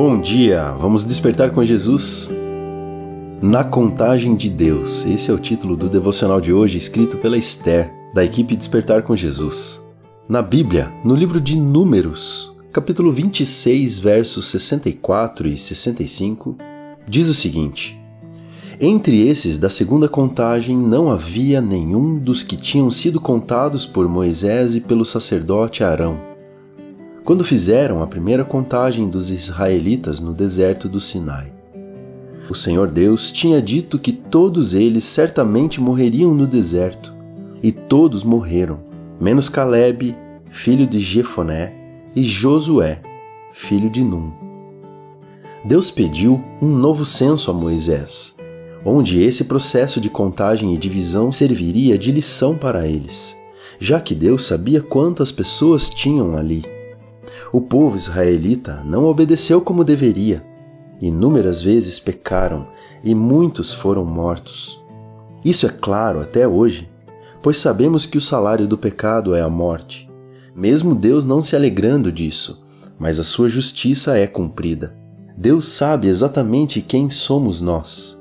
Bom 0.00 0.20
dia, 0.20 0.76
vamos 0.78 1.04
despertar 1.04 1.50
com 1.50 1.64
Jesus? 1.64 2.30
Na 3.42 3.64
contagem 3.64 4.36
de 4.36 4.48
Deus, 4.48 5.04
esse 5.04 5.28
é 5.28 5.34
o 5.34 5.40
título 5.40 5.76
do 5.76 5.88
devocional 5.88 6.40
de 6.40 6.52
hoje, 6.52 6.78
escrito 6.78 7.16
pela 7.16 7.36
Esther, 7.36 7.92
da 8.14 8.24
equipe 8.24 8.54
Despertar 8.54 9.02
com 9.02 9.16
Jesus. 9.16 9.84
Na 10.28 10.40
Bíblia, 10.40 10.92
no 11.04 11.16
livro 11.16 11.40
de 11.40 11.56
Números, 11.56 12.56
capítulo 12.72 13.10
26, 13.10 13.98
versos 13.98 14.46
64 14.46 15.48
e 15.48 15.58
65, 15.58 16.56
diz 17.08 17.26
o 17.26 17.34
seguinte: 17.34 18.00
Entre 18.80 19.26
esses 19.26 19.58
da 19.58 19.68
segunda 19.68 20.08
contagem 20.08 20.76
não 20.76 21.10
havia 21.10 21.60
nenhum 21.60 22.20
dos 22.20 22.44
que 22.44 22.56
tinham 22.56 22.88
sido 22.88 23.20
contados 23.20 23.84
por 23.84 24.08
Moisés 24.08 24.76
e 24.76 24.80
pelo 24.80 25.04
sacerdote 25.04 25.82
Arão 25.82 26.27
quando 27.28 27.44
fizeram 27.44 28.02
a 28.02 28.06
primeira 28.06 28.42
contagem 28.42 29.06
dos 29.06 29.30
israelitas 29.30 30.18
no 30.18 30.32
deserto 30.32 30.88
do 30.88 30.98
Sinai. 30.98 31.52
O 32.48 32.54
Senhor 32.54 32.88
Deus 32.88 33.30
tinha 33.30 33.60
dito 33.60 33.98
que 33.98 34.14
todos 34.14 34.72
eles 34.72 35.04
certamente 35.04 35.78
morreriam 35.78 36.32
no 36.32 36.46
deserto, 36.46 37.14
e 37.62 37.70
todos 37.70 38.24
morreram, 38.24 38.80
menos 39.20 39.50
Caleb, 39.50 40.16
filho 40.50 40.86
de 40.86 41.00
Jefoné, 41.00 41.74
e 42.16 42.24
Josué, 42.24 43.02
filho 43.52 43.90
de 43.90 44.02
Num. 44.02 44.32
Deus 45.62 45.90
pediu 45.90 46.42
um 46.62 46.68
novo 46.68 47.04
censo 47.04 47.50
a 47.50 47.54
Moisés, 47.54 48.38
onde 48.82 49.22
esse 49.22 49.44
processo 49.44 50.00
de 50.00 50.08
contagem 50.08 50.72
e 50.72 50.78
divisão 50.78 51.30
serviria 51.30 51.98
de 51.98 52.10
lição 52.10 52.56
para 52.56 52.88
eles, 52.88 53.36
já 53.78 54.00
que 54.00 54.14
Deus 54.14 54.46
sabia 54.46 54.80
quantas 54.80 55.30
pessoas 55.30 55.90
tinham 55.90 56.34
ali 56.34 56.77
o 57.52 57.60
povo 57.60 57.96
israelita 57.96 58.82
não 58.84 59.04
obedeceu 59.04 59.60
como 59.60 59.84
deveria. 59.84 60.44
Inúmeras 61.00 61.62
vezes 61.62 61.98
pecaram 61.98 62.66
e 63.02 63.14
muitos 63.14 63.72
foram 63.72 64.04
mortos. 64.04 64.80
Isso 65.44 65.66
é 65.66 65.70
claro 65.70 66.20
até 66.20 66.46
hoje, 66.46 66.90
pois 67.40 67.58
sabemos 67.58 68.04
que 68.04 68.18
o 68.18 68.22
salário 68.22 68.66
do 68.66 68.76
pecado 68.76 69.34
é 69.34 69.40
a 69.40 69.48
morte. 69.48 70.08
Mesmo 70.54 70.94
Deus 70.94 71.24
não 71.24 71.40
se 71.40 71.54
alegrando 71.54 72.10
disso, 72.10 72.64
mas 72.98 73.20
a 73.20 73.24
sua 73.24 73.48
justiça 73.48 74.18
é 74.18 74.26
cumprida. 74.26 74.94
Deus 75.36 75.68
sabe 75.68 76.08
exatamente 76.08 76.80
quem 76.80 77.08
somos 77.08 77.60
nós. 77.60 78.20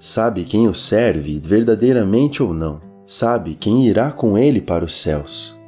Sabe 0.00 0.44
quem 0.44 0.66
o 0.66 0.74
serve 0.74 1.38
verdadeiramente 1.38 2.42
ou 2.42 2.54
não. 2.54 2.80
Sabe 3.06 3.54
quem 3.54 3.86
irá 3.86 4.10
com 4.10 4.38
ele 4.38 4.62
para 4.62 4.84
os 4.84 4.96
céus. 4.96 5.58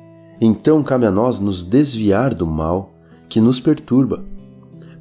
Então 0.41 0.83
cabe 0.83 1.05
a 1.05 1.11
nós 1.11 1.39
nos 1.39 1.65
desviar 1.65 2.34
do 2.34 2.47
mal 2.47 2.96
que 3.29 3.41
nos 3.41 3.61
perturba, 3.61 4.25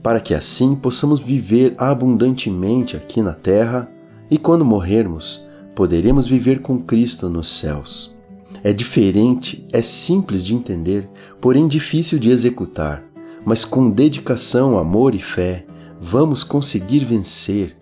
para 0.02 0.20
que 0.20 0.34
assim 0.34 0.76
possamos 0.76 1.20
viver 1.20 1.73
abundantemente 1.78 2.95
aqui 2.95 3.22
na 3.22 3.34
terra 3.34 3.90
e 4.30 4.38
quando 4.38 4.66
morrermos, 4.66 5.48
poderemos 5.76 6.28
viver 6.28 6.62
com 6.62 6.82
Cristo 6.82 7.30
nos 7.30 7.50
céus. 7.50 8.16
É 8.64 8.72
diferente, 8.72 9.66
é 9.72 9.82
simples 9.82 10.44
de 10.44 10.56
entender, 10.56 11.09
porém 11.40 11.67
difícil 11.67 12.17
de 12.17 12.32
executar, 12.32 13.04
mas 13.45 13.66
com 13.66 13.90
dedicação, 13.90 14.78
amor 14.78 15.14
e 15.14 15.22
fé, 15.22 15.66
vamos 16.02 16.44
conseguir 16.44 17.06
vencer 17.06 17.76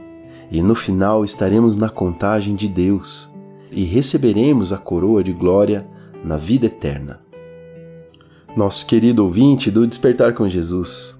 e 0.51 0.61
no 0.61 0.75
final 0.75 1.25
estaremos 1.25 1.75
na 1.75 1.89
contagem 1.89 2.55
de 2.55 2.67
Deus 2.67 3.33
e 3.71 3.83
receberemos 3.83 4.71
a 4.71 4.77
coroa 4.77 5.23
de 5.23 5.33
glória 5.33 5.87
na 6.23 6.37
vida 6.37 6.67
eterna 6.67 7.23
nosso 8.55 8.85
querido 8.85 9.23
ouvinte 9.23 9.71
do 9.71 9.87
Despertar 9.87 10.33
com 10.33 10.47
Jesus. 10.47 11.19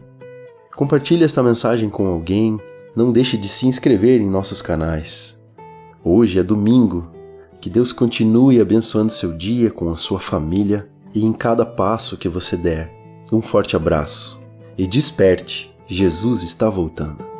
Compartilhe 0.76 1.24
esta 1.24 1.42
mensagem 1.42 1.90
com 1.90 2.08
alguém, 2.08 2.60
não 2.96 3.12
deixe 3.12 3.38
de 3.38 3.50
se 3.50 3.68
inscrever 3.68 4.22
em 4.22 4.30
nossos 4.30 4.62
canais. 4.62 5.44
Hoje 6.04 6.40
é 6.40 6.44
domingo. 6.44 7.12
Que 7.60 7.70
Deus 7.70 7.94
continue 7.94 8.60
abençoando 8.60 9.12
seu 9.12 9.38
dia 9.38 9.72
com 9.72 9.90
a 9.92 9.96
sua 9.96 10.20
família 10.20 10.90
e 11.14 11.26
em 11.26 11.32
cada 11.32 11.66
passo 11.66 12.18
que 12.18 12.28
você 12.28 12.58
der. 12.58 12.92
Um 13.32 13.42
forte 13.42 13.76
abraço 13.76 14.40
e 14.78 14.86
desperte, 14.86 15.74
Jesus 15.88 16.44
está 16.44 16.70
voltando. 16.70 17.33